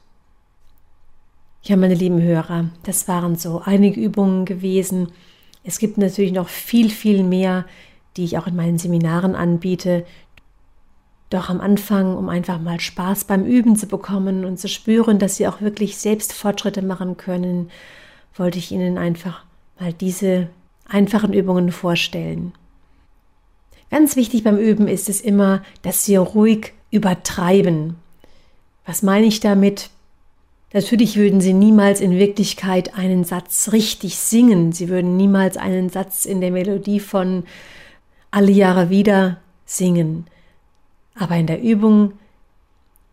Ja, 1.62 1.76
meine 1.76 1.94
lieben 1.94 2.22
Hörer, 2.22 2.66
das 2.84 3.08
waren 3.08 3.36
so 3.36 3.60
einige 3.64 4.00
Übungen 4.00 4.44
gewesen. 4.44 5.08
Es 5.64 5.80
gibt 5.80 5.98
natürlich 5.98 6.32
noch 6.32 6.48
viel, 6.48 6.90
viel 6.90 7.24
mehr, 7.24 7.66
die 8.16 8.24
ich 8.24 8.38
auch 8.38 8.46
in 8.46 8.54
meinen 8.54 8.78
Seminaren 8.78 9.34
anbiete. 9.34 10.06
Doch 11.28 11.50
am 11.50 11.60
Anfang, 11.60 12.16
um 12.16 12.28
einfach 12.28 12.60
mal 12.60 12.78
Spaß 12.78 13.24
beim 13.24 13.44
Üben 13.44 13.74
zu 13.74 13.88
bekommen 13.88 14.44
und 14.44 14.60
zu 14.60 14.68
spüren, 14.68 15.18
dass 15.18 15.36
Sie 15.36 15.48
auch 15.48 15.60
wirklich 15.60 15.96
selbst 15.96 16.32
Fortschritte 16.32 16.82
machen 16.82 17.16
können, 17.16 17.70
wollte 18.36 18.58
ich 18.58 18.70
Ihnen 18.70 18.96
einfach 18.96 19.44
mal 19.80 19.92
diese 19.92 20.48
einfachen 20.88 21.32
Übungen 21.32 21.72
vorstellen. 21.72 22.52
Ganz 23.90 24.14
wichtig 24.14 24.44
beim 24.44 24.56
Üben 24.56 24.86
ist 24.86 25.08
es 25.08 25.20
immer, 25.20 25.62
dass 25.82 26.04
Sie 26.04 26.14
ruhig 26.14 26.74
übertreiben. 26.90 27.96
Was 28.84 29.02
meine 29.02 29.26
ich 29.26 29.40
damit? 29.40 29.90
Natürlich 30.72 31.16
würden 31.16 31.40
sie 31.40 31.52
niemals 31.52 32.00
in 32.00 32.18
Wirklichkeit 32.18 32.96
einen 32.96 33.24
Satz 33.24 33.72
richtig 33.72 34.16
singen. 34.18 34.72
Sie 34.72 34.88
würden 34.88 35.16
niemals 35.16 35.56
einen 35.56 35.88
Satz 35.88 36.24
in 36.24 36.40
der 36.40 36.50
Melodie 36.50 37.00
von 37.00 37.44
alle 38.30 38.52
Jahre 38.52 38.90
wieder 38.90 39.38
singen. 39.64 40.26
Aber 41.14 41.36
in 41.36 41.46
der 41.46 41.62
Übung 41.62 42.12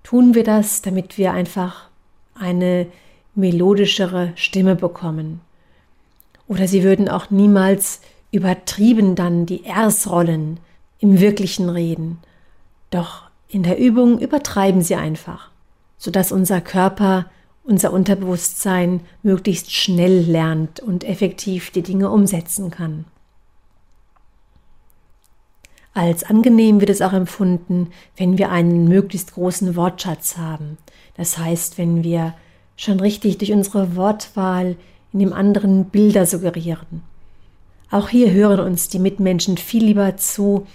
tun 0.03 0.36
wir 0.36 0.44
das, 0.44 0.82
damit 0.82 1.18
wir 1.18 1.32
einfach 1.32 1.89
eine 2.36 2.88
melodischere 3.36 4.34
Stimme 4.36 4.75
bekommen. 4.75 5.42
Oder 6.48 6.68
sie 6.68 6.84
würden 6.84 7.08
auch 7.08 7.30
niemals 7.30 8.01
übertrieben 8.32 9.15
dann 9.15 9.46
die 9.46 9.63
Rs-Rollen 9.65 10.60
im 11.00 11.20
wirklichen 11.20 11.70
Reden. 11.70 12.20
Doch 12.89 13.23
in 13.53 13.62
der 13.62 13.77
Übung 13.77 14.17
übertreiben 14.17 14.81
sie 14.81 14.95
einfach, 14.95 15.51
sodass 15.98 16.31
unser 16.31 16.60
Körper, 16.60 17.27
unser 17.63 17.93
Unterbewusstsein 17.93 19.01
möglichst 19.22 19.72
schnell 19.72 20.22
lernt 20.22 20.79
und 20.79 21.03
effektiv 21.03 21.69
die 21.69 21.83
Dinge 21.83 22.10
umsetzen 22.10 22.72
kann. 22.72 23.05
Als 25.93 26.24
angenehm 26.24 26.79
wird 26.79 26.89
es 26.89 27.03
auch 27.03 27.13
empfunden, 27.13 27.91
wenn 28.17 28.39
wir 28.39 28.50
einen 28.50 28.88
möglichst 28.88 29.36
großen 29.36 29.75
Wortschatz 29.75 30.38
haben. 30.38 30.79
Das 31.15 31.38
heißt, 31.38 31.77
wenn 31.77 32.03
wir 32.03 32.33
schon 32.75 33.00
richtig 33.00 33.38
durch 33.38 33.51
unsere 33.51 33.95
Wortwahl 33.95 34.77
in 35.13 35.19
dem 35.19 35.31
anderen 35.31 35.86
Bilder 35.86 36.25
suggerieren. 36.25 37.03
Auch 37.91 38.10
hier 38.10 38.31
hören 38.31 38.62
uns 38.62 38.89
die 38.89 38.98
Mitmenschen 38.98 39.57
viel 39.57 39.86
lieber 39.86 40.17
zu, 40.17 40.65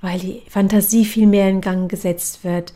weil 0.00 0.18
die 0.18 0.42
Fantasie 0.48 1.04
viel 1.04 1.26
mehr 1.26 1.48
in 1.48 1.60
Gang 1.60 1.90
gesetzt 1.90 2.44
wird, 2.44 2.72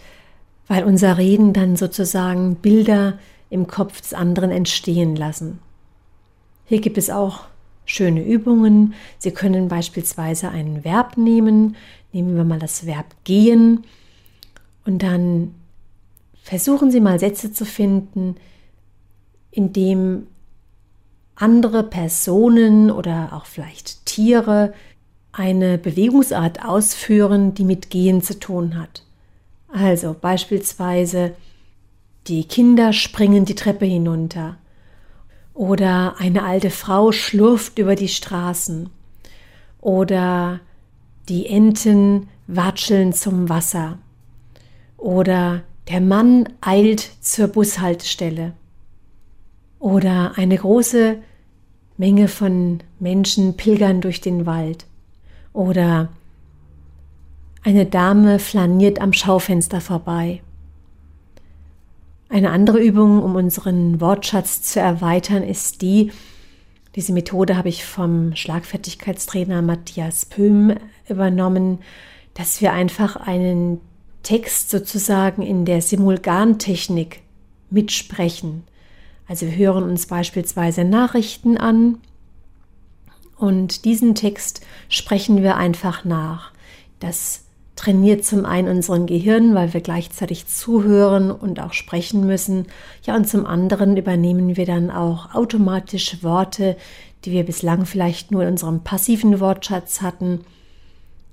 weil 0.67 0.85
unser 0.85 1.19
Reden 1.19 1.53
dann 1.53 1.77
sozusagen 1.77 2.57
Bilder 2.57 3.19
im 3.51 3.67
Kopf 3.67 4.01
des 4.01 4.15
anderen 4.15 4.51
entstehen 4.51 5.17
lassen. 5.17 5.59
Hier 6.67 6.81
gibt 6.81 6.99
es 6.99 7.11
auch 7.11 7.45
schöne 7.85 8.25
Übungen. 8.25 8.95
Sie 9.19 9.33
können 9.33 9.69
beispielsweise 9.69 10.51
ein 10.51 10.85
Verb 10.85 11.17
nehmen. 11.17 11.77
Nehmen 12.13 12.37
wir 12.37 12.45
mal 12.45 12.61
das 12.61 12.87
Verb 12.87 13.07
gehen. 13.25 13.85
Und 14.85 15.03
dann 15.03 15.55
versuchen 16.43 16.91
Sie 16.91 17.01
mal 17.01 17.19
Sätze 17.19 17.53
zu 17.53 17.65
finden, 17.65 18.37
in 19.51 19.73
dem 19.73 20.27
andere 21.35 21.83
Personen 21.83 22.91
oder 22.91 23.31
auch 23.33 23.47
vielleicht 23.47 24.07
Tiere 24.07 24.73
eine 25.33 25.79
Bewegungsart 25.79 26.65
ausführen, 26.65 27.55
die 27.55 27.65
mit 27.65 27.91
Gehen 27.91 28.23
zu 28.23 28.39
tun 28.39 28.79
hat. 28.79 29.05
Also 29.69 30.17
beispielsweise 30.21 31.35
die 32.27 32.45
Kinder 32.45 32.93
springen 32.93 33.45
die 33.45 33.55
Treppe 33.55 33.87
hinunter 33.87 34.57
oder 35.61 36.15
eine 36.19 36.45
alte 36.45 36.71
Frau 36.71 37.13
schlurft 37.13 37.79
über 37.79 37.95
die 37.95 38.09
Straßen. 38.09 38.89
Oder 39.83 40.61
die 41.29 41.47
Enten 41.47 42.29
watscheln 42.47 43.13
zum 43.13 43.51
Wasser. 43.51 43.99
Oder 44.97 45.63
der 45.91 46.01
Mann 46.01 46.49
eilt 46.63 47.11
zur 47.21 47.49
Bushaltestelle. 47.49 48.55
Oder 49.79 50.33
eine 50.37 50.57
große 50.57 51.19
Menge 51.99 52.29
von 52.29 52.83
Menschen 52.99 53.59
pilgern 53.59 54.01
durch 54.01 54.23
den 54.23 54.47
Wald. 54.47 54.87
Oder 55.53 56.09
eine 57.63 57.87
Dame 57.87 58.39
flaniert 58.39 59.01
am 59.01 59.13
Schaufenster 59.13 59.81
vorbei. 59.81 60.41
Eine 62.29 62.51
andere 62.51 62.79
Übung, 62.79 63.23
um 63.23 63.35
unseren 63.35 64.01
Wortschatz 64.01 64.63
zu 64.63 64.81
erweitern, 64.81 65.43
ist 65.43 65.83
die, 65.83 66.13
diese 66.95 67.13
Methode 67.13 67.57
habe 67.57 67.69
ich 67.69 67.85
vom 67.85 68.35
Schlagfertigkeitstrainer 68.37 69.63
Matthias 69.63 70.27
Pöhm 70.27 70.77
übernommen, 71.09 71.81
dass 72.35 72.61
wir 72.61 72.73
einfach 72.73 73.17
einen 73.17 73.81
Text 74.23 74.71
sozusagen 74.71 75.43
in 75.43 75.65
der 75.65 75.83
Simulgantechnik 75.83 77.23
mitsprechen. 77.71 78.65
Also 79.29 79.47
wir 79.47 79.57
hören 79.57 79.85
uns 79.85 80.07
beispielsweise 80.07 80.85
Nachrichten 80.85 81.57
an 81.57 81.99
und 83.41 83.87
diesen 83.87 84.15
Text 84.15 84.61
sprechen 84.91 85.43
wir 85.43 85.57
einfach 85.57 86.05
nach. 86.05 86.53
Das 86.99 87.45
trainiert 87.75 88.23
zum 88.23 88.45
einen 88.45 88.69
unseren 88.69 89.07
Gehirn, 89.07 89.55
weil 89.55 89.73
wir 89.73 89.81
gleichzeitig 89.81 90.47
zuhören 90.47 91.31
und 91.31 91.59
auch 91.59 91.73
sprechen 91.73 92.27
müssen. 92.27 92.67
Ja, 93.03 93.17
und 93.17 93.27
zum 93.27 93.47
anderen 93.47 93.97
übernehmen 93.97 94.59
wir 94.59 94.67
dann 94.67 94.91
auch 94.91 95.35
automatisch 95.35 96.23
Worte, 96.23 96.77
die 97.25 97.31
wir 97.33 97.45
bislang 97.45 97.87
vielleicht 97.87 98.31
nur 98.31 98.43
in 98.43 98.51
unserem 98.51 98.85
passiven 98.85 99.41
Wortschatz 99.41 100.03
hatten. 100.03 100.41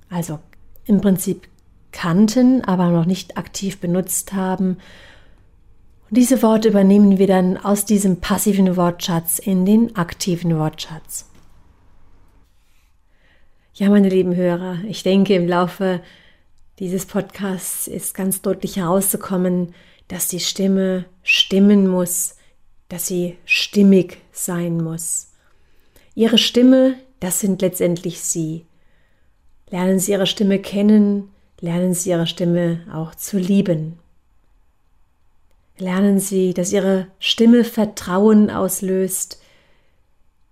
Also 0.08 0.38
im 0.86 1.02
Prinzip 1.02 1.46
kannten, 1.92 2.64
aber 2.64 2.88
noch 2.88 3.04
nicht 3.04 3.36
aktiv 3.36 3.80
benutzt 3.80 4.32
haben. 4.32 4.78
Und 6.08 6.16
diese 6.16 6.40
Worte 6.40 6.68
übernehmen 6.68 7.18
wir 7.18 7.26
dann 7.26 7.58
aus 7.58 7.84
diesem 7.84 8.20
passiven 8.20 8.78
Wortschatz 8.78 9.38
in 9.38 9.66
den 9.66 9.94
aktiven 9.96 10.56
Wortschatz. 10.58 11.27
Ja, 13.78 13.90
meine 13.90 14.08
lieben 14.08 14.34
Hörer, 14.34 14.78
ich 14.88 15.04
denke, 15.04 15.36
im 15.36 15.46
Laufe 15.46 16.00
dieses 16.80 17.06
Podcasts 17.06 17.86
ist 17.86 18.12
ganz 18.12 18.42
deutlich 18.42 18.76
herauszukommen, 18.76 19.72
dass 20.08 20.26
die 20.26 20.40
Stimme 20.40 21.04
stimmen 21.22 21.86
muss, 21.86 22.34
dass 22.88 23.06
sie 23.06 23.38
stimmig 23.44 24.18
sein 24.32 24.78
muss. 24.82 25.28
Ihre 26.16 26.38
Stimme, 26.38 26.96
das 27.20 27.38
sind 27.38 27.62
letztendlich 27.62 28.20
Sie. 28.20 28.66
Lernen 29.70 30.00
Sie 30.00 30.10
Ihre 30.10 30.26
Stimme 30.26 30.58
kennen, 30.58 31.30
lernen 31.60 31.94
Sie 31.94 32.10
Ihre 32.10 32.26
Stimme 32.26 32.80
auch 32.92 33.14
zu 33.14 33.38
lieben. 33.38 34.00
Lernen 35.78 36.18
Sie, 36.18 36.52
dass 36.52 36.72
Ihre 36.72 37.06
Stimme 37.20 37.62
Vertrauen 37.62 38.50
auslöst, 38.50 39.40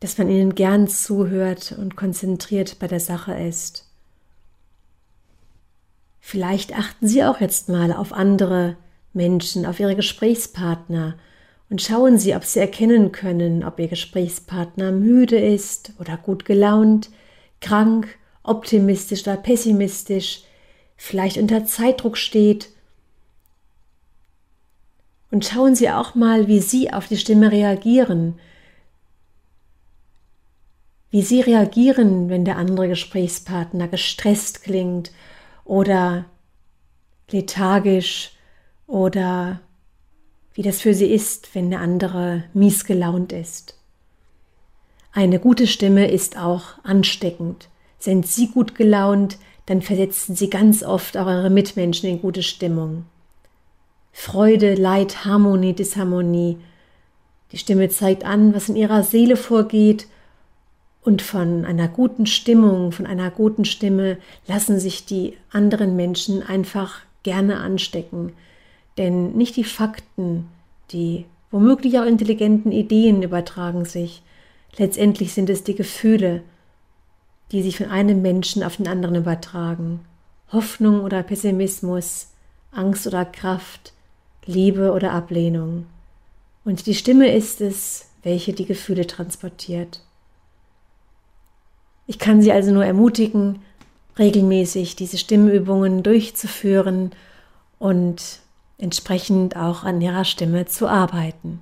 dass 0.01 0.19
man 0.19 0.29
Ihnen 0.29 0.55
gern 0.55 0.89
zuhört 0.89 1.75
und 1.79 1.97
konzentriert 1.97 2.79
bei 2.79 2.87
der 2.87 3.01
Sache 3.01 3.35
ist. 3.35 3.87
Vielleicht 6.21 6.77
achten 6.77 7.07
Sie 7.07 7.25
auch 7.25 7.41
jetzt 7.41 7.69
mal 7.69 7.93
auf 7.93 8.13
andere 8.13 8.77
Menschen, 9.13 9.65
auf 9.65 9.81
Ihre 9.81 9.97
Gesprächspartner 9.97 11.17
und 11.71 11.83
schauen 11.83 12.19
Sie, 12.19 12.35
ob 12.35 12.45
Sie 12.45 12.61
erkennen 12.61 13.13
können, 13.13 13.65
ob 13.65 13.79
Ihr 13.79 13.89
Gesprächspartner 13.89 14.93
müde 14.93 15.39
ist 15.39 15.93
oder 15.99 16.17
gut 16.17 16.45
gelaunt, 16.45 17.11
krank, 17.61 18.09
optimistisch 18.43 19.23
oder 19.23 19.37
pessimistisch, 19.37 20.43
vielleicht 20.97 21.39
unter 21.39 21.65
Zeitdruck 21.65 22.17
steht. 22.17 22.71
Und 25.31 25.45
schauen 25.45 25.75
Sie 25.75 25.91
auch 25.91 26.15
mal, 26.15 26.47
wie 26.47 26.61
Sie 26.61 26.93
auf 26.93 27.09
die 27.09 27.19
Stimme 27.19 27.51
reagieren, 27.51 28.39
wie 31.17 31.23
Sie 31.23 31.41
reagieren, 31.41 32.29
wenn 32.29 32.45
der 32.45 32.59
andere 32.59 32.89
Gesprächspartner 32.89 33.89
gestresst 33.89 34.63
klingt 34.63 35.13
oder 35.65 36.27
lethargisch 37.31 38.33
oder 38.87 39.63
wie 40.53 40.61
das 40.61 40.83
für 40.83 40.93
sie 40.93 41.07
ist, 41.07 41.55
wenn 41.55 41.71
der 41.71 41.81
andere 41.81 42.45
mies 42.53 42.85
gelaunt 42.85 43.33
ist. 43.33 43.79
Eine 45.11 45.39
gute 45.39 45.67
Stimme 45.67 46.11
ist 46.11 46.37
auch 46.37 46.85
ansteckend. 46.85 47.71
Sind 47.99 48.27
Sie 48.27 48.49
gut 48.49 48.75
gelaunt, 48.75 49.39
dann 49.65 49.81
versetzen 49.81 50.37
Sie 50.37 50.51
ganz 50.51 50.83
oft 50.83 51.17
auch 51.17 51.29
eure 51.29 51.49
Mitmenschen 51.49 52.11
in 52.11 52.21
gute 52.21 52.43
Stimmung. 52.43 53.07
Freude, 54.13 54.75
Leid, 54.75 55.25
Harmonie, 55.25 55.73
Disharmonie. 55.73 56.59
Die 57.53 57.59
Stimme 57.59 57.89
zeigt 57.89 58.27
an, 58.27 58.55
was 58.55 58.69
in 58.69 58.77
ihrer 58.77 59.03
Seele 59.03 59.39
vorgeht 59.39 60.09
und 61.07 61.23
von 61.23 61.65
einer 61.65 61.87
guten 61.87 62.27
Stimmung, 62.27 62.91
von 62.91 63.07
einer 63.07 63.31
guten 63.31 63.65
Stimme 63.65 64.19
lassen 64.49 64.81
sich 64.81 65.07
die 65.07 65.35
anderen 65.53 65.95
Menschen 65.95 66.43
einfach 66.43 67.01
gerne 67.23 67.59
anstecken. 67.59 68.33
Denn 68.99 69.33
nicht 69.37 69.55
die 69.55 69.65
Fakten, 69.65 70.49
die 70.91 71.25
womöglich 71.53 72.01
auch 72.01 72.05
intelligenten 72.05 72.73
Ideen 72.73 73.23
übertragen 73.23 73.85
sich. 73.85 74.23
Letztendlich 74.77 75.33
sind 75.33 75.49
es 75.49 75.63
die 75.63 75.77
Gefühle, 75.77 76.43
die 77.53 77.63
sich 77.63 77.77
von 77.77 77.87
einem 77.87 78.21
Menschen 78.21 78.65
auf 78.65 78.77
den 78.77 78.89
anderen 78.89 79.15
übertragen. 79.15 80.01
Hoffnung 80.51 81.03
oder 81.03 81.23
Pessimismus, 81.23 82.33
Angst 82.73 83.07
oder 83.07 83.25
Kraft, 83.25 83.93
Liebe 84.45 84.93
oder 84.93 85.13
Ablehnung. 85.13 85.87
Und 86.65 86.87
die 86.87 86.97
Stimme 86.97 87.33
ist 87.33 87.61
es, 87.61 88.09
welche 88.25 88.53
die 88.53 88.67
Gefühle 88.67 89.07
transportiert. 89.07 90.01
Ich 92.07 92.19
kann 92.19 92.43
Sie 92.43 92.53
also 92.53 92.73
nur 92.73 92.85
ermutigen, 92.85 93.61
regelmäßig 94.19 94.97
diese 94.97 95.19
Stimmübungen 95.19 96.03
durchzuführen 96.03 97.13
und 97.79 98.41
entsprechend 98.79 99.57
auch 99.57 99.85
an 99.85 100.01
Ihrer 100.01 100.25
Stimme 100.25 100.65
zu 100.67 100.89
arbeiten. 100.89 101.61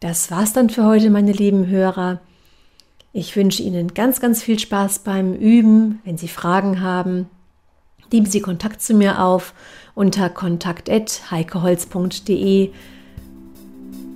Das 0.00 0.30
war's 0.30 0.52
dann 0.52 0.68
für 0.70 0.84
heute, 0.84 1.10
meine 1.10 1.32
lieben 1.32 1.66
Hörer. 1.66 2.20
Ich 3.12 3.34
wünsche 3.36 3.62
Ihnen 3.62 3.92
ganz, 3.94 4.20
ganz 4.20 4.42
viel 4.42 4.58
Spaß 4.58 4.98
beim 5.00 5.34
Üben. 5.34 6.00
Wenn 6.04 6.16
Sie 6.18 6.28
Fragen 6.28 6.80
haben, 6.80 7.26
nehmen 8.12 8.26
Sie 8.26 8.40
Kontakt 8.40 8.80
zu 8.80 8.94
mir 8.94 9.24
auf 9.24 9.54
unter 9.94 10.30
kontakt.heikeholz.de. 10.30 12.70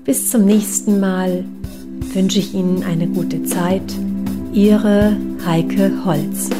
Bis 0.04 0.30
zum 0.30 0.44
nächsten 0.44 1.00
Mal 1.00 1.44
wünsche 2.14 2.38
ich 2.38 2.54
Ihnen 2.54 2.82
eine 2.82 3.06
gute 3.06 3.44
Zeit. 3.44 3.82
Ihre 4.52 5.16
Heike 5.44 6.04
Holz. 6.04 6.50